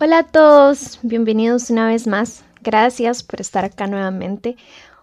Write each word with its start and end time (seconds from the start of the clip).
Hola 0.00 0.18
a 0.18 0.22
todos, 0.22 1.00
bienvenidos 1.02 1.70
una 1.70 1.88
vez 1.88 2.06
más. 2.06 2.44
Gracias 2.62 3.24
por 3.24 3.40
estar 3.40 3.64
acá 3.64 3.88
nuevamente. 3.88 4.56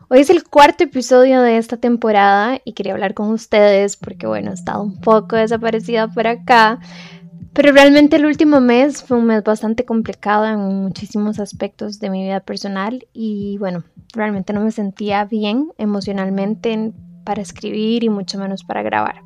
Hoy 0.07 0.21
es 0.21 0.29
el 0.29 0.45
cuarto 0.45 0.85
episodio 0.85 1.41
de 1.41 1.57
esta 1.57 1.75
temporada 1.75 2.61
y 2.63 2.71
quería 2.71 2.93
hablar 2.93 3.13
con 3.13 3.29
ustedes 3.31 3.97
porque 3.97 4.25
bueno, 4.25 4.51
he 4.51 4.53
estado 4.53 4.81
un 4.81 5.01
poco 5.01 5.35
desaparecida 5.35 6.08
por 6.08 6.27
acá, 6.27 6.79
pero 7.51 7.73
realmente 7.73 8.16
el 8.16 8.25
último 8.25 8.61
mes 8.61 9.04
fue 9.04 9.18
un 9.18 9.25
mes 9.25 9.43
bastante 9.43 9.84
complicado 9.84 10.45
en 10.45 10.59
muchísimos 10.59 11.41
aspectos 11.41 12.00
de 12.00 12.09
mi 12.09 12.23
vida 12.23 12.39
personal 12.39 13.05
y 13.12 13.57
bueno, 13.57 13.84
realmente 14.14 14.54
no 14.54 14.62
me 14.62 14.71
sentía 14.71 15.25
bien 15.25 15.73
emocionalmente 15.77 16.93
para 17.25 17.41
escribir 17.41 18.05
y 18.05 18.09
mucho 18.09 18.39
menos 18.39 18.64
para 18.64 18.82
grabar. 18.82 19.23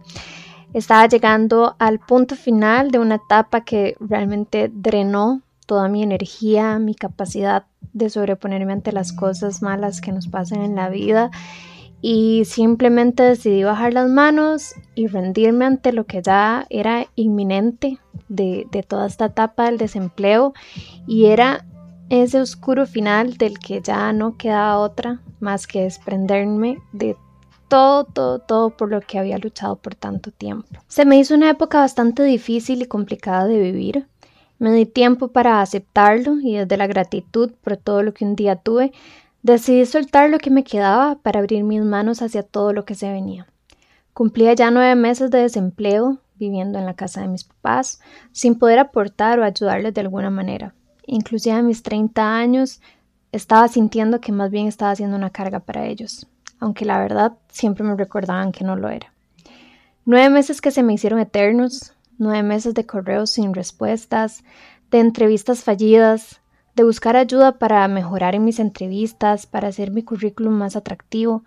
Estaba 0.74 1.08
llegando 1.08 1.76
al 1.78 2.00
punto 2.00 2.36
final 2.36 2.90
de 2.90 2.98
una 2.98 3.16
etapa 3.16 3.62
que 3.62 3.96
realmente 4.00 4.72
drenó 4.74 5.44
toda 5.70 5.88
mi 5.88 6.02
energía, 6.02 6.80
mi 6.80 6.96
capacidad 6.96 7.66
de 7.94 8.10
sobreponerme 8.10 8.74
ante 8.74 8.92
las 8.92 9.14
cosas 9.14 9.62
malas 9.62 10.02
que 10.02 10.12
nos 10.12 10.28
pasan 10.28 10.64
en 10.64 10.74
la 10.74 10.90
vida 10.90 11.30
y 12.02 12.46
simplemente 12.46 13.22
decidí 13.22 13.64
bajar 13.64 13.94
las 13.94 14.10
manos 14.10 14.74
y 14.96 15.06
rendirme 15.06 15.66
ante 15.66 15.94
lo 15.94 16.08
que 16.08 16.24
ya 16.24 16.66
era 16.72 17.06
inminente 17.14 18.00
de, 18.30 18.66
de 18.72 18.82
toda 18.82 19.06
esta 19.06 19.26
etapa 19.26 19.66
del 19.66 19.78
desempleo 19.78 20.54
y 21.06 21.28
era 21.28 21.68
ese 22.10 22.42
oscuro 22.42 22.88
final 22.88 23.38
del 23.38 23.60
que 23.60 23.80
ya 23.80 24.12
no 24.12 24.38
quedaba 24.38 24.80
otra 24.80 25.22
más 25.40 25.68
que 25.68 25.84
desprenderme 25.84 26.80
de 26.94 27.16
todo, 27.68 28.06
todo, 28.06 28.40
todo 28.40 28.72
por 28.72 28.90
lo 28.90 29.02
que 29.02 29.20
había 29.20 29.38
luchado 29.38 29.76
por 29.76 29.94
tanto 29.94 30.32
tiempo. 30.32 30.82
Se 30.88 31.06
me 31.06 31.20
hizo 31.20 31.36
una 31.36 31.52
época 31.52 31.78
bastante 31.78 32.24
difícil 32.24 32.82
y 32.82 32.88
complicada 32.88 33.46
de 33.46 33.60
vivir. 33.60 34.08
Me 34.60 34.72
di 34.74 34.86
tiempo 34.86 35.30
para 35.30 35.62
aceptarlo 35.62 36.40
y 36.42 36.56
desde 36.58 36.78
la 36.78 36.86
gratitud 36.86 37.52
por 37.64 37.78
todo 37.78 38.04
lo 38.04 38.14
que 38.14 38.26
un 38.26 38.36
día 38.36 38.58
tuve, 38.58 38.92
decidí 39.42 39.86
soltar 39.86 40.30
lo 40.30 40.38
que 40.38 40.50
me 40.50 40.66
quedaba 40.66 41.16
para 41.16 41.40
abrir 41.40 41.64
mis 41.64 41.82
manos 41.82 42.22
hacia 42.22 42.44
todo 42.44 42.74
lo 42.74 42.84
que 42.84 42.94
se 42.94 43.10
venía. 43.10 43.48
Cumplía 44.14 44.54
ya 44.54 44.70
nueve 44.70 44.96
meses 44.96 45.32
de 45.32 45.40
desempleo, 45.40 46.18
viviendo 46.38 46.78
en 46.78 46.86
la 46.86 46.94
casa 46.94 47.22
de 47.22 47.30
mis 47.30 47.46
papás, 47.46 48.02
sin 48.34 48.60
poder 48.60 48.80
aportar 48.80 49.40
o 49.40 49.46
ayudarles 49.46 49.94
de 49.94 50.02
alguna 50.02 50.30
manera. 50.30 50.74
Inclusive 51.06 51.56
a 51.56 51.62
mis 51.62 51.82
30 51.82 52.36
años 52.36 52.82
estaba 53.32 53.68
sintiendo 53.70 54.20
que 54.20 54.34
más 54.34 54.52
bien 54.52 54.68
estaba 54.68 54.92
haciendo 54.92 55.16
una 55.16 55.30
carga 55.30 55.60
para 55.60 55.86
ellos, 55.86 56.28
aunque 56.60 56.84
la 56.84 57.00
verdad 57.00 57.34
siempre 57.48 57.86
me 57.86 57.96
recordaban 57.96 58.52
que 58.52 58.66
no 58.66 58.76
lo 58.76 58.90
era. 58.90 59.14
Nueve 60.06 60.30
meses 60.30 60.60
que 60.60 60.72
se 60.72 60.84
me 60.84 60.94
hicieron 60.94 61.20
eternos, 61.20 61.94
nueve 62.20 62.44
meses 62.44 62.76
de 62.76 62.86
correos 62.86 63.32
sin 63.32 63.56
respuestas, 63.56 64.44
de 64.92 65.00
entrevistas 65.00 65.64
fallidas, 65.64 66.42
de 66.76 66.84
buscar 66.84 67.16
ayuda 67.16 67.58
para 67.58 67.88
mejorar 67.88 68.36
en 68.36 68.46
mis 68.46 68.60
entrevistas, 68.60 69.48
para 69.48 69.70
hacer 69.70 69.92
mi 69.92 70.04
currículum 70.04 70.54
más 70.54 70.76
atractivo, 70.76 71.44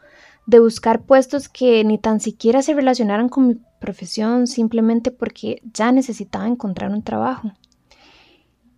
de 0.46 0.58
buscar 0.58 1.02
puestos 1.02 1.48
que 1.48 1.84
ni 1.84 1.98
tan 1.98 2.18
siquiera 2.18 2.62
se 2.62 2.74
relacionaran 2.74 3.28
con 3.28 3.46
mi 3.46 3.60
profesión 3.78 4.46
simplemente 4.46 5.10
porque 5.10 5.62
ya 5.72 5.92
necesitaba 5.92 6.48
encontrar 6.48 6.90
un 6.90 7.02
trabajo. 7.02 7.52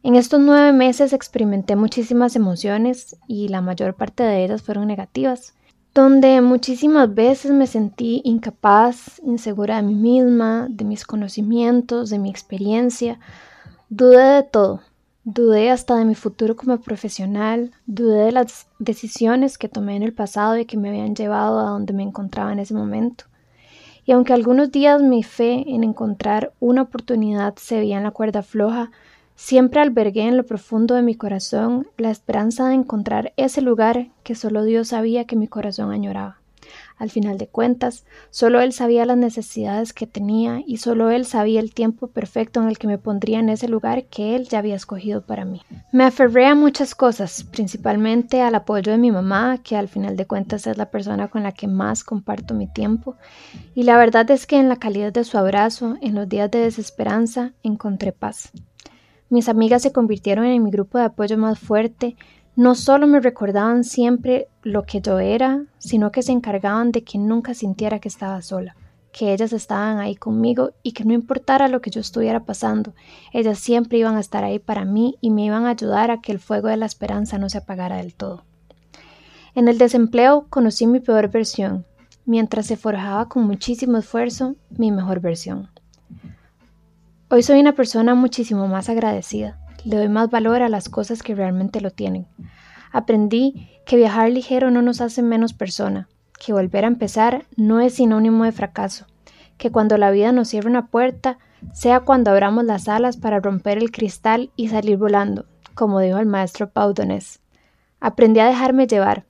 En 0.02 0.16
estos 0.16 0.40
nueve 0.40 0.72
meses 0.74 1.14
experimenté 1.14 1.76
muchísimas 1.76 2.36
emociones 2.36 3.16
y 3.26 3.48
la 3.48 3.62
mayor 3.62 3.94
parte 3.94 4.22
de 4.22 4.44
ellas 4.44 4.62
fueron 4.62 4.86
negativas 4.86 5.54
donde 5.94 6.40
muchísimas 6.40 7.14
veces 7.14 7.52
me 7.52 7.68
sentí 7.68 8.20
incapaz, 8.24 9.20
insegura 9.22 9.76
de 9.76 9.84
mí 9.84 9.94
misma, 9.94 10.66
de 10.68 10.84
mis 10.84 11.06
conocimientos, 11.06 12.10
de 12.10 12.18
mi 12.18 12.30
experiencia. 12.30 13.20
Dudé 13.88 14.36
de 14.36 14.42
todo. 14.42 14.80
Dudé 15.22 15.70
hasta 15.70 15.96
de 15.96 16.04
mi 16.04 16.14
futuro 16.14 16.54
como 16.54 16.80
profesional, 16.80 17.70
dudé 17.86 18.26
de 18.26 18.32
las 18.32 18.66
decisiones 18.78 19.56
que 19.56 19.70
tomé 19.70 19.96
en 19.96 20.02
el 20.02 20.12
pasado 20.12 20.58
y 20.58 20.66
que 20.66 20.76
me 20.76 20.90
habían 20.90 21.14
llevado 21.14 21.60
a 21.60 21.70
donde 21.70 21.94
me 21.94 22.02
encontraba 22.02 22.52
en 22.52 22.58
ese 22.58 22.74
momento. 22.74 23.24
Y 24.04 24.12
aunque 24.12 24.34
algunos 24.34 24.70
días 24.70 25.00
mi 25.00 25.22
fe 25.22 25.64
en 25.66 25.82
encontrar 25.82 26.52
una 26.60 26.82
oportunidad 26.82 27.54
se 27.56 27.78
veía 27.78 27.96
en 27.96 28.02
la 28.02 28.10
cuerda 28.10 28.42
floja, 28.42 28.90
Siempre 29.36 29.80
albergué 29.80 30.22
en 30.22 30.36
lo 30.36 30.44
profundo 30.44 30.94
de 30.94 31.02
mi 31.02 31.14
corazón 31.16 31.88
la 31.96 32.10
esperanza 32.10 32.68
de 32.68 32.74
encontrar 32.74 33.32
ese 33.36 33.60
lugar 33.60 34.08
que 34.22 34.34
solo 34.34 34.64
Dios 34.64 34.88
sabía 34.88 35.26
que 35.26 35.36
mi 35.36 35.48
corazón 35.48 35.90
añoraba. 35.90 36.38
Al 36.96 37.10
final 37.10 37.38
de 37.38 37.48
cuentas, 37.48 38.04
solo 38.30 38.60
Él 38.60 38.72
sabía 38.72 39.04
las 39.04 39.16
necesidades 39.16 39.92
que 39.92 40.06
tenía 40.06 40.62
y 40.64 40.78
solo 40.78 41.10
Él 41.10 41.26
sabía 41.26 41.60
el 41.60 41.74
tiempo 41.74 42.06
perfecto 42.06 42.62
en 42.62 42.68
el 42.68 42.78
que 42.78 42.86
me 42.86 42.98
pondría 42.98 43.40
en 43.40 43.48
ese 43.48 43.68
lugar 43.68 44.04
que 44.04 44.36
Él 44.36 44.48
ya 44.48 44.58
había 44.58 44.76
escogido 44.76 45.22
para 45.22 45.44
mí. 45.44 45.60
Me 45.92 46.04
aferré 46.04 46.46
a 46.46 46.54
muchas 46.54 46.94
cosas, 46.94 47.44
principalmente 47.44 48.42
al 48.42 48.54
apoyo 48.54 48.92
de 48.92 48.98
mi 48.98 49.10
mamá, 49.10 49.58
que 49.62 49.76
al 49.76 49.88
final 49.88 50.16
de 50.16 50.26
cuentas 50.26 50.66
es 50.66 50.78
la 50.78 50.90
persona 50.90 51.28
con 51.28 51.42
la 51.42 51.52
que 51.52 51.66
más 51.66 52.04
comparto 52.04 52.54
mi 52.54 52.68
tiempo, 52.68 53.16
y 53.74 53.82
la 53.82 53.96
verdad 53.96 54.30
es 54.30 54.46
que 54.46 54.58
en 54.58 54.68
la 54.68 54.76
calidad 54.76 55.12
de 55.12 55.24
su 55.24 55.36
abrazo, 55.36 55.96
en 56.00 56.14
los 56.14 56.28
días 56.28 56.50
de 56.50 56.60
desesperanza, 56.60 57.52
encontré 57.62 58.12
paz. 58.12 58.52
Mis 59.30 59.48
amigas 59.48 59.82
se 59.82 59.92
convirtieron 59.92 60.44
en 60.44 60.62
mi 60.62 60.70
grupo 60.70 60.98
de 60.98 61.04
apoyo 61.04 61.38
más 61.38 61.58
fuerte. 61.58 62.16
No 62.56 62.74
solo 62.74 63.06
me 63.06 63.20
recordaban 63.20 63.82
siempre 63.82 64.48
lo 64.62 64.82
que 64.82 65.00
yo 65.00 65.18
era, 65.18 65.64
sino 65.78 66.12
que 66.12 66.22
se 66.22 66.32
encargaban 66.32 66.92
de 66.92 67.02
que 67.02 67.18
nunca 67.18 67.54
sintiera 67.54 67.98
que 67.98 68.08
estaba 68.08 68.42
sola, 68.42 68.76
que 69.12 69.32
ellas 69.32 69.52
estaban 69.52 69.98
ahí 69.98 70.16
conmigo 70.16 70.72
y 70.82 70.92
que 70.92 71.04
no 71.04 71.14
importara 71.14 71.68
lo 71.68 71.80
que 71.80 71.90
yo 71.90 72.00
estuviera 72.00 72.44
pasando, 72.44 72.94
ellas 73.32 73.58
siempre 73.58 73.98
iban 73.98 74.16
a 74.16 74.20
estar 74.20 74.44
ahí 74.44 74.58
para 74.58 74.84
mí 74.84 75.16
y 75.20 75.30
me 75.30 75.44
iban 75.44 75.66
a 75.66 75.70
ayudar 75.70 76.10
a 76.10 76.20
que 76.20 76.32
el 76.32 76.38
fuego 76.38 76.68
de 76.68 76.76
la 76.76 76.86
esperanza 76.86 77.38
no 77.38 77.48
se 77.48 77.58
apagara 77.58 77.96
del 77.96 78.14
todo. 78.14 78.44
En 79.54 79.68
el 79.68 79.78
desempleo 79.78 80.46
conocí 80.50 80.86
mi 80.86 80.98
peor 81.00 81.30
versión, 81.30 81.86
mientras 82.26 82.66
se 82.66 82.76
forjaba 82.76 83.28
con 83.28 83.44
muchísimo 83.44 83.98
esfuerzo 83.98 84.56
mi 84.70 84.90
mejor 84.90 85.20
versión. 85.20 85.70
Hoy 87.30 87.42
soy 87.42 87.58
una 87.58 87.72
persona 87.72 88.14
muchísimo 88.14 88.68
más 88.68 88.90
agradecida. 88.90 89.58
Le 89.82 89.96
doy 89.96 90.08
más 90.10 90.28
valor 90.28 90.60
a 90.60 90.68
las 90.68 90.90
cosas 90.90 91.22
que 91.22 91.34
realmente 91.34 91.80
lo 91.80 91.90
tienen. 91.90 92.26
Aprendí 92.92 93.70
que 93.86 93.96
viajar 93.96 94.30
ligero 94.30 94.70
no 94.70 94.82
nos 94.82 95.00
hace 95.00 95.22
menos 95.22 95.54
persona, 95.54 96.06
que 96.38 96.52
volver 96.52 96.84
a 96.84 96.88
empezar 96.88 97.46
no 97.56 97.80
es 97.80 97.94
sinónimo 97.94 98.44
de 98.44 98.52
fracaso, 98.52 99.06
que 99.56 99.72
cuando 99.72 99.96
la 99.96 100.10
vida 100.10 100.32
nos 100.32 100.48
cierra 100.48 100.68
una 100.68 100.88
puerta, 100.88 101.38
sea 101.72 102.00
cuando 102.00 102.30
abramos 102.30 102.64
las 102.64 102.88
alas 102.88 103.16
para 103.16 103.40
romper 103.40 103.78
el 103.78 103.90
cristal 103.90 104.50
y 104.54 104.68
salir 104.68 104.98
volando, 104.98 105.46
como 105.74 106.00
dijo 106.00 106.18
el 106.18 106.26
maestro 106.26 106.68
Paudonés. 106.68 107.40
Aprendí 108.00 108.40
a 108.40 108.46
dejarme 108.46 108.86
llevar. 108.86 109.24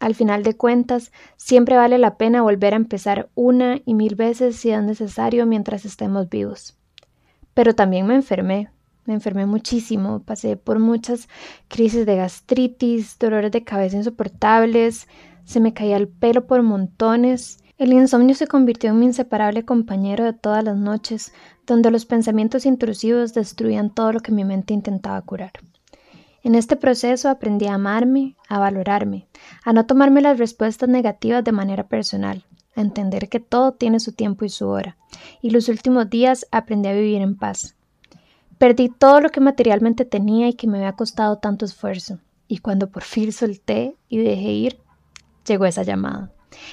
Al 0.00 0.14
final 0.14 0.42
de 0.42 0.54
cuentas, 0.54 1.12
siempre 1.38 1.76
vale 1.76 1.96
la 1.96 2.18
pena 2.18 2.42
volver 2.42 2.74
a 2.74 2.76
empezar 2.76 3.30
una 3.34 3.78
y 3.86 3.94
mil 3.94 4.16
veces 4.16 4.56
si 4.56 4.70
es 4.70 4.82
necesario 4.82 5.46
mientras 5.46 5.86
estemos 5.86 6.28
vivos 6.28 6.77
pero 7.58 7.74
también 7.74 8.06
me 8.06 8.14
enfermé. 8.14 8.70
Me 9.04 9.14
enfermé 9.14 9.44
muchísimo, 9.44 10.20
pasé 10.20 10.56
por 10.56 10.78
muchas 10.78 11.28
crisis 11.66 12.06
de 12.06 12.14
gastritis, 12.14 13.18
dolores 13.18 13.50
de 13.50 13.64
cabeza 13.64 13.96
insoportables, 13.96 15.08
se 15.44 15.58
me 15.58 15.74
caía 15.74 15.96
el 15.96 16.06
pelo 16.06 16.46
por 16.46 16.62
montones. 16.62 17.58
El 17.76 17.92
insomnio 17.92 18.36
se 18.36 18.46
convirtió 18.46 18.90
en 18.90 19.00
mi 19.00 19.06
inseparable 19.06 19.64
compañero 19.64 20.24
de 20.24 20.34
todas 20.34 20.62
las 20.62 20.76
noches, 20.76 21.32
donde 21.66 21.90
los 21.90 22.06
pensamientos 22.06 22.64
intrusivos 22.64 23.34
destruían 23.34 23.90
todo 23.90 24.12
lo 24.12 24.20
que 24.20 24.30
mi 24.30 24.44
mente 24.44 24.72
intentaba 24.72 25.20
curar. 25.22 25.50
En 26.44 26.54
este 26.54 26.76
proceso 26.76 27.28
aprendí 27.28 27.66
a 27.66 27.74
amarme, 27.74 28.36
a 28.48 28.60
valorarme, 28.60 29.26
a 29.64 29.72
no 29.72 29.84
tomarme 29.84 30.20
las 30.20 30.38
respuestas 30.38 30.88
negativas 30.88 31.42
de 31.42 31.50
manera 31.50 31.88
personal, 31.88 32.44
entender 32.80 33.28
que 33.28 33.40
todo 33.40 33.72
tiene 33.72 34.00
su 34.00 34.12
tiempo 34.12 34.44
y 34.44 34.48
su 34.48 34.68
hora, 34.68 34.96
y 35.40 35.50
los 35.50 35.68
últimos 35.68 36.08
días 36.10 36.46
aprendí 36.50 36.88
a 36.88 36.94
vivir 36.94 37.22
en 37.22 37.36
paz. 37.36 37.74
Perdí 38.58 38.88
todo 38.88 39.20
lo 39.20 39.30
que 39.30 39.40
materialmente 39.40 40.04
tenía 40.04 40.48
y 40.48 40.54
que 40.54 40.66
me 40.66 40.78
había 40.78 40.92
costado 40.92 41.38
tanto 41.38 41.64
esfuerzo, 41.64 42.18
y 42.48 42.58
cuando 42.58 42.90
por 42.90 43.02
fin 43.02 43.32
solté 43.32 43.94
y 44.08 44.18
dejé 44.18 44.52
ir, 44.52 44.78
llegó 45.46 45.64
esa 45.66 45.82
llamada. 45.82 46.32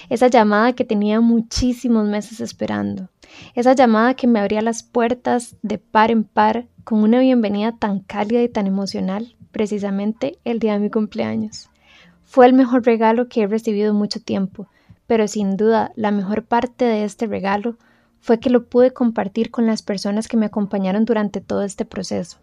Esa 0.09 0.27
llamada 0.27 0.73
que 0.73 0.85
tenía 0.85 1.19
muchísimos 1.21 2.07
meses 2.07 2.39
esperando. 2.39 3.09
Esa 3.53 3.73
llamada 3.73 4.15
que 4.15 4.27
me 4.27 4.39
abría 4.39 4.61
las 4.61 4.83
puertas 4.83 5.55
de 5.61 5.77
par 5.77 6.11
en 6.11 6.23
par 6.23 6.67
con 6.83 6.99
una 6.99 7.19
bienvenida 7.19 7.73
tan 7.77 7.99
cálida 7.99 8.41
y 8.41 8.49
tan 8.49 8.67
emocional, 8.67 9.35
precisamente 9.51 10.39
el 10.43 10.59
día 10.59 10.73
de 10.73 10.79
mi 10.79 10.89
cumpleaños. 10.89 11.69
Fue 12.23 12.45
el 12.45 12.53
mejor 12.53 12.85
regalo 12.85 13.27
que 13.27 13.43
he 13.43 13.47
recibido 13.47 13.91
en 13.91 13.97
mucho 13.97 14.21
tiempo, 14.21 14.67
pero 15.07 15.27
sin 15.27 15.57
duda 15.57 15.91
la 15.95 16.11
mejor 16.11 16.43
parte 16.43 16.85
de 16.85 17.03
este 17.03 17.27
regalo 17.27 17.77
fue 18.19 18.39
que 18.39 18.49
lo 18.49 18.65
pude 18.65 18.91
compartir 18.91 19.51
con 19.51 19.67
las 19.67 19.83
personas 19.83 20.27
que 20.27 20.35
me 20.35 20.47
acompañaron 20.47 21.05
durante 21.05 21.41
todo 21.41 21.61
este 21.61 21.85
proceso. 21.85 22.39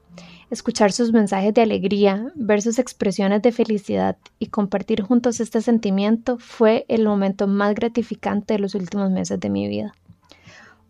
Escuchar 0.49 0.93
sus 0.93 1.12
mensajes 1.12 1.53
de 1.55 1.62
alegría, 1.62 2.31
ver 2.37 2.62
sus 2.62 2.79
expresiones 2.79 3.43
de 3.43 3.50
felicidad 3.50 4.17
y 4.38 4.47
compartir 4.47 5.03
juntos 5.03 5.41
este 5.41 5.61
sentimiento 5.61 6.38
fue 6.38 6.85
el 6.88 7.05
momento 7.05 7.49
más 7.49 7.75
gratificante 7.75 8.55
de 8.55 8.61
los 8.61 8.75
últimos 8.75 9.11
meses 9.11 9.41
de 9.41 9.50
mi 9.50 9.67
vida. 9.67 9.93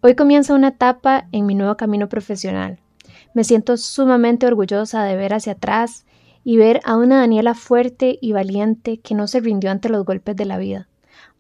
Hoy 0.03 0.15
comienza 0.15 0.55
una 0.55 0.69
etapa 0.69 1.29
en 1.33 1.47
mi 1.47 1.55
nuevo 1.55 1.77
camino 1.77 2.09
profesional. 2.09 2.79
Me 3.35 3.45
siento 3.45 3.77
sumamente 3.77 4.47
orgullosa 4.47 5.05
de 5.05 5.17
ver 5.17 5.33
hacia 5.33 5.53
atrás 5.53 6.05
y 6.45 6.57
ver 6.57 6.81
a 6.85 6.97
una 6.97 7.21
Daniela 7.21 7.55
fuerte 7.55 8.19
y 8.21 8.33
valiente 8.33 8.99
que 8.99 9.15
no 9.15 9.27
se 9.27 9.41
rindió 9.41 9.71
ante 9.71 9.89
los 9.89 10.05
golpes 10.05 10.37
de 10.37 10.45
la 10.45 10.59
vida. 10.59 10.89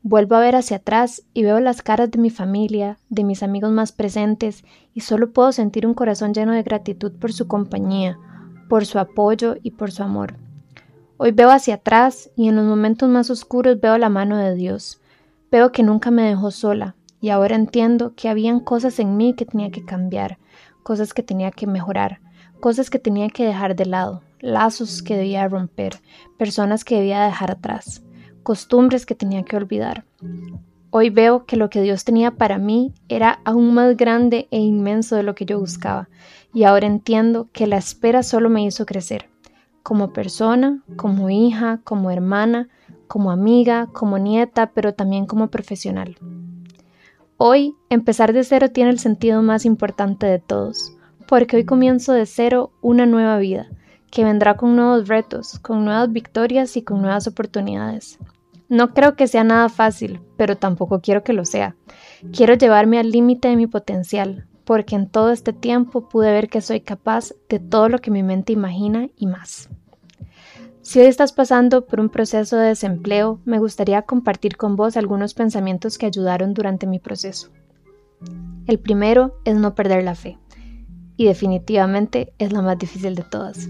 Vuelvo 0.05 0.35
a 0.35 0.41
ver 0.41 0.57
hacia 0.57 0.79
atrás 0.79 1.23
y 1.33 1.45
veo 1.45 1.61
las 1.61 1.81
caras 1.81 2.11
de 2.11 2.19
mi 2.19 2.29
familia, 2.29 2.99
de 3.09 3.23
mis 3.23 3.45
amigos 3.45 3.71
más 3.71 3.93
presentes, 3.93 4.65
y 4.95 5.03
solo 5.03 5.31
puedo 5.31 5.53
sentir 5.53 5.87
un 5.87 5.95
corazón 5.95 6.35
lleno 6.35 6.53
de 6.53 6.65
gratitud 6.65 7.13
por 7.13 7.33
su 7.33 7.47
compañía, 7.47 8.19
por 8.69 8.85
su 8.85 8.99
apoyo 8.99 9.55
y 9.63 9.71
por 9.71 9.93
su 9.93 10.03
amor. 10.03 10.35
Hoy 11.19 11.31
veo 11.31 11.51
hacia 11.51 11.75
atrás 11.75 12.31
y 12.35 12.49
en 12.49 12.57
los 12.57 12.65
momentos 12.65 13.09
más 13.09 13.31
oscuros 13.31 13.81
veo 13.81 13.97
la 13.97 14.09
mano 14.09 14.39
de 14.39 14.57
Dios. 14.57 15.01
Veo 15.53 15.71
que 15.71 15.85
nunca 15.85 16.11
me 16.11 16.25
dejó 16.25 16.51
sola 16.51 16.97
y 17.21 17.29
ahora 17.29 17.55
entiendo 17.55 18.15
que 18.17 18.29
habían 18.29 18.59
cosas 18.59 18.99
en 18.99 19.17
mí 19.17 19.35
que 19.35 19.47
tenía 19.47 19.71
que 19.71 19.85
cambiar, 19.85 20.39
cosas 20.83 21.15
que 21.15 21.23
tenía 21.23 21.53
que 21.53 21.69
mejorar, 21.69 22.19
cosas 22.59 22.91
que 22.91 22.99
tenía 22.99 23.29
que 23.29 23.47
dejar 23.47 23.77
de 23.77 23.87
lado, 23.87 24.23
lazos 24.41 25.01
que 25.01 25.17
debía 25.17 25.47
romper, 25.47 26.01
personas 26.39 26.83
que 26.83 26.97
debía 26.97 27.25
dejar 27.25 27.53
atrás, 27.53 28.03
costumbres 28.43 29.07
que 29.07 29.15
tenía 29.15 29.43
que 29.43 29.57
olvidar. 29.57 30.05
Hoy 30.91 31.09
veo 31.11 31.47
que 31.47 31.57
lo 31.57 31.71
que 31.71 31.81
Dios 31.81 32.05
tenía 32.05 32.33
para 32.33 32.59
mí 32.59 32.93
era 33.09 33.41
aún 33.45 33.73
más 33.73 33.97
grande 33.97 34.47
e 34.51 34.59
inmenso 34.59 35.17
de 35.17 35.23
lo 35.23 35.35
que 35.35 35.47
yo 35.47 35.59
buscaba, 35.59 36.09
y 36.53 36.65
ahora 36.65 36.87
entiendo 36.87 37.49
que 37.53 37.67
la 37.67 37.79
espera 37.79 38.23
solo 38.23 38.51
me 38.51 38.63
hizo 38.63 38.85
crecer, 38.85 39.31
como 39.83 40.13
persona, 40.13 40.83
como 40.97 41.31
hija, 41.31 41.81
como 41.85 42.11
hermana, 42.11 42.69
como 43.09 43.31
amiga, 43.31 43.89
como 43.93 44.19
nieta, 44.19 44.73
pero 44.75 44.95
también 44.95 45.27
como 45.27 45.49
profesional. 45.49 46.17
Hoy, 47.37 47.75
empezar 47.89 48.33
de 48.33 48.45
cero 48.45 48.71
tiene 48.71 48.91
el 48.91 48.99
sentido 48.99 49.43
más 49.43 49.65
importante 49.65 50.27
de 50.27 50.39
todos, 50.39 50.97
porque 51.27 51.57
hoy 51.57 51.65
comienzo 51.65 52.13
de 52.13 52.27
cero 52.27 52.71
una 52.83 53.07
nueva 53.07 53.39
vida, 53.39 53.71
que 54.13 54.25
vendrá 54.25 54.59
con 54.59 54.77
nuevos 54.77 55.09
retos, 55.09 55.59
con 55.59 55.87
nuevas 55.87 56.13
victorias 56.13 56.77
y 56.77 56.83
con 56.83 57.01
nuevas 57.01 57.27
oportunidades. 57.27 58.19
No 58.69 58.93
creo 58.93 59.17
que 59.17 59.27
sea 59.27 59.43
nada 59.43 59.71
fácil, 59.71 60.21
pero 60.37 60.57
tampoco 60.59 61.01
quiero 61.01 61.25
que 61.25 61.33
lo 61.33 61.47
sea. 61.47 61.77
Quiero 62.31 62.55
llevarme 62.55 62.99
al 62.99 63.11
límite 63.11 63.49
de 63.49 63.57
mi 63.57 63.67
potencial, 63.67 64.47
porque 64.65 64.97
en 64.97 65.09
todo 65.09 65.31
este 65.33 65.55
tiempo 65.55 66.11
pude 66.11 66.31
ver 66.31 66.51
que 66.51 66.61
soy 66.61 66.83
capaz 66.83 67.33
de 67.49 67.59
todo 67.59 67.89
lo 67.89 68.01
que 68.01 68.11
mi 68.11 68.23
mente 68.23 68.53
imagina 68.53 69.09
y 69.17 69.27
más. 69.27 69.71
Si 70.83 71.01
hoy 71.01 71.07
estás 71.07 71.33
pasando 71.33 71.87
por 71.87 71.99
un 71.99 72.11
proceso 72.11 72.57
de 72.57 72.69
desempleo, 72.69 73.41
me 73.47 73.59
gustaría 73.59 74.03
compartir 74.03 74.59
con 74.59 74.77
vos 74.77 74.99
algunos 74.99 75.33
pensamientos 75.33 75.97
que 75.97 76.07
ayudaron 76.07 76.53
durante 76.53 76.87
mi 76.87 76.99
proceso. 76.99 77.49
El 78.67 78.79
primero 78.79 79.41
es 79.47 79.57
no 79.57 79.75
perder 79.75 80.05
la 80.05 80.15
fe, 80.15 80.39
y 81.17 81.27
definitivamente 81.27 82.33
es 82.39 82.53
la 82.53 82.63
más 82.63 82.79
difícil 82.79 83.15
de 83.15 83.23
todas. 83.23 83.69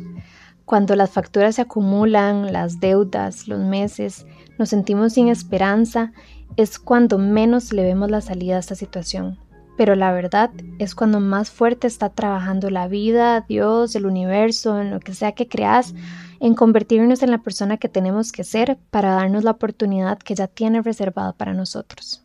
Cuando 0.65 0.97
las 0.97 1.11
facturas 1.11 1.57
se 1.57 1.63
acumulan, 1.63 2.53
las 2.53 2.81
deudas, 2.81 3.49
los 3.49 3.61
meses, 3.61 4.27
nos 4.59 4.71
sentimos 4.71 5.15
sin 5.15 5.29
esperanza, 5.29 6.13
es 6.57 6.79
cuando 6.79 7.19
menos 7.19 7.73
le 7.73 7.83
vemos 7.83 8.11
la 8.11 8.21
salida 8.21 8.57
a 8.57 8.61
esta 8.61 8.75
situación. 8.75 9.39
Pero 9.77 9.97
la 9.97 10.13
verdad 10.13 10.51
es 10.79 10.95
cuando 10.95 11.19
más 11.19 11.51
fuerte 11.51 11.87
está 11.87 12.11
trabajando 12.11 12.71
la 12.71 12.89
vida, 12.89 13.45
Dios, 13.49 13.97
el 13.97 14.07
universo, 14.07 14.81
en 14.81 14.91
lo 14.91 15.01
que 15.01 15.15
sea 15.15 15.33
que 15.33 15.49
creas, 15.49 15.95
en 16.41 16.55
convertirnos 16.55 17.23
en 17.23 17.31
la 17.31 17.43
persona 17.43 17.79
que 17.79 17.89
tenemos 17.89 18.33
que 18.33 18.45
ser 18.45 18.79
para 18.91 19.15
darnos 19.15 19.45
la 19.45 19.53
oportunidad 19.53 20.19
que 20.19 20.35
ya 20.35 20.47
tiene 20.47 20.83
reservada 20.83 21.33
para 21.33 21.55
nosotros. 21.55 22.22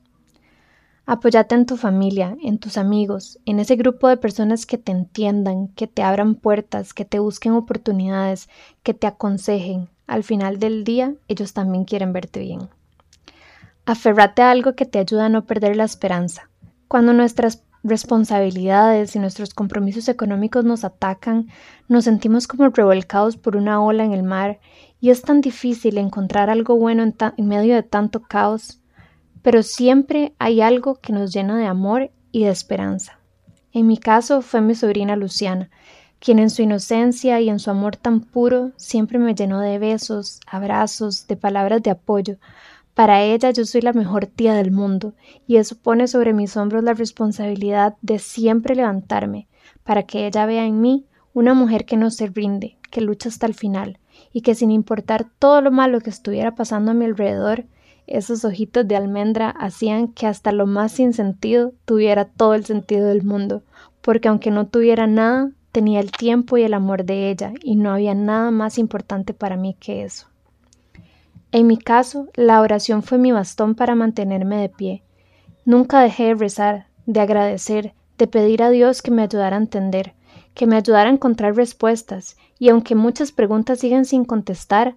Apóyate 1.09 1.55
en 1.55 1.65
tu 1.65 1.77
familia, 1.77 2.35
en 2.43 2.59
tus 2.59 2.77
amigos, 2.77 3.39
en 3.45 3.61
ese 3.61 3.77
grupo 3.77 4.09
de 4.09 4.17
personas 4.17 4.65
que 4.65 4.77
te 4.77 4.91
entiendan, 4.91 5.69
que 5.69 5.87
te 5.87 6.03
abran 6.03 6.35
puertas, 6.35 6.93
que 6.93 7.05
te 7.05 7.19
busquen 7.19 7.53
oportunidades, 7.53 8.49
que 8.83 8.93
te 8.93 9.07
aconsejen. 9.07 9.87
Al 10.05 10.25
final 10.25 10.59
del 10.59 10.83
día, 10.83 11.13
ellos 11.29 11.53
también 11.53 11.85
quieren 11.85 12.11
verte 12.11 12.41
bien. 12.41 12.67
Aferrate 13.85 14.41
a 14.41 14.51
algo 14.51 14.75
que 14.75 14.85
te 14.85 14.99
ayude 14.99 15.21
a 15.21 15.29
no 15.29 15.45
perder 15.45 15.77
la 15.77 15.85
esperanza. 15.85 16.49
Cuando 16.89 17.13
nuestras 17.13 17.63
responsabilidades 17.85 19.15
y 19.15 19.19
nuestros 19.19 19.53
compromisos 19.53 20.09
económicos 20.09 20.65
nos 20.65 20.83
atacan, 20.83 21.47
nos 21.87 22.03
sentimos 22.03 22.47
como 22.47 22.67
revolcados 22.67 23.37
por 23.37 23.55
una 23.55 23.81
ola 23.81 24.03
en 24.03 24.11
el 24.11 24.23
mar 24.23 24.59
y 24.99 25.11
es 25.11 25.21
tan 25.21 25.39
difícil 25.39 25.99
encontrar 25.99 26.49
algo 26.49 26.75
bueno 26.75 27.03
en, 27.03 27.15
en 27.37 27.47
medio 27.47 27.75
de 27.75 27.83
tanto 27.83 28.23
caos 28.23 28.81
pero 29.41 29.63
siempre 29.63 30.33
hay 30.39 30.61
algo 30.61 30.95
que 30.95 31.13
nos 31.13 31.33
llena 31.33 31.57
de 31.57 31.65
amor 31.65 32.11
y 32.31 32.43
de 32.43 32.49
esperanza. 32.49 33.19
En 33.71 33.87
mi 33.87 33.97
caso 33.97 34.41
fue 34.41 34.61
mi 34.61 34.75
sobrina 34.75 35.15
Luciana, 35.15 35.69
quien 36.19 36.39
en 36.39 36.49
su 36.49 36.61
inocencia 36.61 37.39
y 37.41 37.49
en 37.49 37.59
su 37.59 37.69
amor 37.69 37.95
tan 37.95 38.21
puro 38.21 38.71
siempre 38.75 39.19
me 39.19 39.35
llenó 39.35 39.59
de 39.59 39.77
besos, 39.77 40.39
abrazos, 40.47 41.27
de 41.27 41.35
palabras 41.35 41.83
de 41.83 41.91
apoyo. 41.91 42.37
Para 42.93 43.21
ella 43.21 43.51
yo 43.51 43.65
soy 43.65 43.81
la 43.81 43.93
mejor 43.93 44.25
tía 44.25 44.55
del 44.55 44.71
mundo, 44.71 45.13
y 45.45 45.57
eso 45.57 45.77
pone 45.77 46.07
sobre 46.07 46.33
mis 46.33 46.57
hombros 46.57 46.83
la 46.83 46.95
responsabilidad 46.95 47.95
de 48.01 48.17
siempre 48.17 48.75
levantarme, 48.75 49.47
para 49.83 50.03
que 50.03 50.25
ella 50.25 50.47
vea 50.47 50.65
en 50.65 50.81
mí 50.81 51.05
una 51.33 51.53
mujer 51.53 51.85
que 51.85 51.97
no 51.97 52.09
se 52.09 52.25
rinde, 52.27 52.77
que 52.89 53.01
lucha 53.01 53.29
hasta 53.29 53.45
el 53.45 53.53
final, 53.53 53.99
y 54.33 54.41
que 54.41 54.55
sin 54.55 54.71
importar 54.71 55.27
todo 55.37 55.61
lo 55.61 55.71
malo 55.71 56.01
que 56.01 56.09
estuviera 56.09 56.55
pasando 56.55 56.91
a 56.91 56.93
mi 56.95 57.05
alrededor, 57.05 57.65
esos 58.07 58.45
ojitos 58.45 58.87
de 58.87 58.95
almendra 58.95 59.49
hacían 59.49 60.07
que 60.07 60.25
hasta 60.27 60.51
lo 60.51 60.65
más 60.65 60.93
sin 60.93 61.13
sentido 61.13 61.73
tuviera 61.85 62.25
todo 62.25 62.53
el 62.53 62.65
sentido 62.65 63.07
del 63.07 63.23
mundo, 63.23 63.63
porque 64.01 64.29
aunque 64.29 64.49
no 64.49 64.67
tuviera 64.67 65.05
nada, 65.05 65.51
tenía 65.73 65.99
el 65.99 66.11
tiempo 66.11 66.57
y 66.57 66.63
el 66.63 66.73
amor 66.73 67.03
de 67.03 67.29
ella, 67.29 67.53
y 67.61 67.75
no 67.75 67.91
había 67.91 68.15
nada 68.15 68.49
más 68.49 68.77
importante 68.77 69.33
para 69.33 69.57
mí 69.57 69.75
que 69.79 70.03
eso. 70.03 70.27
En 71.51 71.67
mi 71.67 71.77
caso, 71.77 72.27
la 72.35 72.61
oración 72.61 73.03
fue 73.03 73.17
mi 73.17 73.31
bastón 73.31 73.75
para 73.75 73.93
mantenerme 73.93 74.57
de 74.57 74.69
pie. 74.69 75.03
Nunca 75.65 76.01
dejé 76.01 76.25
de 76.25 76.35
rezar, 76.35 76.87
de 77.05 77.19
agradecer, 77.19 77.93
de 78.17 78.27
pedir 78.27 78.63
a 78.63 78.69
Dios 78.69 79.01
que 79.01 79.11
me 79.11 79.21
ayudara 79.21 79.57
a 79.57 79.59
entender, 79.59 80.13
que 80.53 80.65
me 80.65 80.75
ayudara 80.75 81.09
a 81.09 81.13
encontrar 81.13 81.55
respuestas, 81.55 82.37
y 82.57 82.69
aunque 82.69 82.95
muchas 82.95 83.31
preguntas 83.31 83.79
siguen 83.79 84.05
sin 84.05 84.25
contestar, 84.25 84.95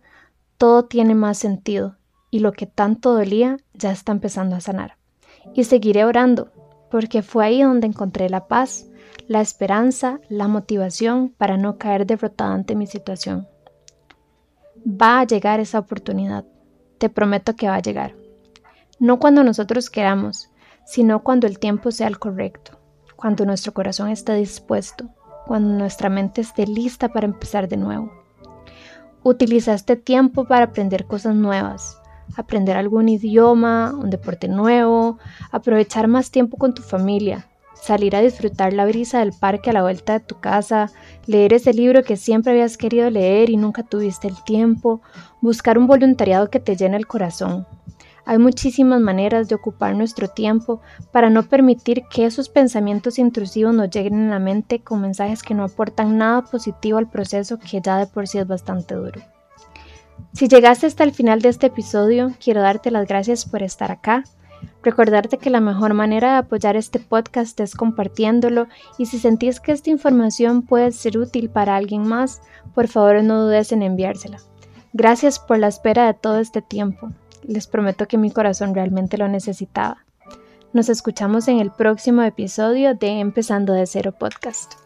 todo 0.57 0.87
tiene 0.87 1.15
más 1.15 1.39
sentido, 1.39 1.97
y 2.31 2.41
lo 2.41 2.53
que 2.53 2.67
tanto 2.67 3.13
dolía 3.13 3.59
ya 3.75 3.91
está 3.91 4.13
empezando 4.13 4.57
a 4.57 4.61
sanar. 4.61 4.97
Y 5.55 5.65
seguiré 5.65 6.05
orando, 6.05 6.53
porque 6.91 7.23
fue 7.23 7.45
ahí 7.45 7.63
donde 7.63 7.87
encontré 7.87 8.29
la 8.29 8.47
paz, 8.47 8.87
la 9.27 9.41
esperanza, 9.41 10.21
la 10.29 10.49
motivación 10.49 11.31
para 11.37 11.57
no 11.57 11.79
caer 11.79 12.07
derrotada 12.07 12.53
ante 12.53 12.75
mi 12.75 12.87
situación. 12.87 13.49
Va 14.87 15.21
a 15.21 15.25
llegar 15.25 15.61
esa 15.61 15.79
oportunidad, 15.79 16.45
te 16.99 17.09
prometo 17.09 17.55
que 17.55 17.69
va 17.69 17.77
a 17.77 17.83
llegar. 17.83 18.15
No 18.99 19.19
cuando 19.19 19.45
nosotros 19.45 19.89
queramos, 19.89 20.51
sino 20.85 21.23
cuando 21.23 21.47
el 21.47 21.59
tiempo 21.59 21.91
sea 21.91 22.09
el 22.09 22.19
correcto, 22.19 22.79
cuando 23.17 23.45
nuestro 23.45 23.73
corazón 23.73 24.09
esté 24.09 24.35
dispuesto, 24.35 25.11
cuando 25.47 25.79
nuestra 25.79 26.09
mente 26.09 26.41
esté 26.41 26.67
lista 26.67 27.09
para 27.09 27.27
empezar 27.27 27.69
de 27.69 27.77
nuevo. 27.77 28.11
Utiliza 29.23 29.75
este 29.75 29.97
tiempo 29.97 30.45
para 30.45 30.67
aprender 30.67 31.07
cosas 31.07 31.35
nuevas, 31.35 32.00
aprender 32.37 32.77
algún 32.77 33.09
idioma, 33.09 33.93
un 33.93 34.11
deporte 34.11 34.49
nuevo, 34.49 35.19
aprovechar 35.51 36.09
más 36.09 36.31
tiempo 36.31 36.57
con 36.57 36.75
tu 36.75 36.83
familia, 36.83 37.47
salir 37.75 38.15
a 38.15 38.21
disfrutar 38.21 38.73
la 38.73 38.87
brisa 38.87 39.21
del 39.21 39.33
parque 39.33 39.71
a 39.71 39.73
la 39.73 39.83
vuelta 39.83 40.15
de 40.15 40.25
tu 40.25 40.39
casa, 40.41 40.91
leer 41.27 41.53
ese 41.55 41.73
libro 41.73 42.03
que 42.03 42.17
siempre 42.17 42.53
habías 42.53 42.77
querido 42.77 43.11
leer 43.11 43.51
y 43.51 43.57
nunca 43.57 43.83
tuviste 43.83 44.29
el 44.29 44.43
tiempo, 44.45 45.01
buscar 45.41 45.79
un 45.79 45.87
voluntariado 45.87 46.51
que 46.51 46.61
te 46.61 46.77
llene 46.77 46.97
el 46.97 47.07
corazón. 47.07 47.67
Hay 48.27 48.39
muchísimas 48.39 49.01
maneras 49.01 49.49
de 49.49 49.55
ocupar 49.55 49.97
nuestro 49.97 50.29
tiempo 50.29 50.81
para 51.11 51.31
no 51.31 51.45
permitir 51.45 52.05
que 52.11 52.27
esos 52.27 52.49
pensamientos 52.49 53.19
intrusivos 53.19 53.75
nos 53.75 53.91
lleguen 53.91 54.29
a 54.29 54.31
la 54.31 54.39
mente 54.39 54.81
con 54.81 55.01
mensajes 55.01 55.43
que 55.43 55.55
no 55.55 55.65
aportan 55.65 56.19
nada 56.19 56.45
positivo 56.45 56.99
al 56.99 57.09
proceso 57.09 57.59
que 57.59 57.81
ya 57.81 57.99
de 57.99 58.07
por 58.07 58.29
sí 58.29 58.39
es 58.39 58.47
bastante 58.47 58.95
duro. 58.95 59.21
Si 60.33 60.49
llegaste 60.49 60.87
hasta 60.87 61.05
el 61.05 61.13
final 61.13 61.43
de 61.43 61.49
este 61.49 61.67
episodio, 61.67 62.33
quiero 62.43 62.63
darte 62.63 62.91
las 62.91 63.07
gracias 63.07 63.45
por 63.45 63.63
estar 63.63 63.91
acá. 63.91 64.25
Recordarte 64.83 65.39
que 65.39 65.51
la 65.51 65.61
mejor 65.61 65.95
manera 65.95 66.33
de 66.33 66.39
apoyar 66.39 66.77
este 66.77 66.99
podcast 66.99 67.59
es 67.61 67.75
compartiéndolo 67.75 68.67
y 68.99 69.07
si 69.07 69.19
sentís 69.19 69.61
que 69.61 69.73
esta 69.73 69.91
información 69.91 70.63
puede 70.63 70.93
ser 70.93 71.19
útil 71.19 71.51
para 71.51 71.77
alguien 71.77 72.07
más, 72.07 72.41
por 72.75 72.89
favor 72.89 73.23
no 73.23 73.43
dudes 73.43 73.73
en 73.73 73.83
enviársela. 73.83 74.39
Gracias 74.93 75.39
por 75.39 75.59
la 75.59 75.69
espera 75.69 76.07
de 76.07 76.15
todo 76.15 76.39
este 76.41 76.63
tiempo. 76.63 77.11
Les 77.47 77.67
prometo 77.67 78.07
que 78.07 78.19
mi 78.19 78.31
corazón 78.31 78.75
realmente 78.75 79.19
lo 79.19 79.29
necesitaba. 79.29 80.05
Nos 80.73 80.89
escuchamos 80.89 81.49
en 81.49 81.59
el 81.59 81.71
próximo 81.71 82.23
episodio 82.23 82.95
de 82.95 83.21
Empezando 83.21 83.73
de 83.73 83.87
Cero 83.87 84.15
Podcast. 84.19 84.81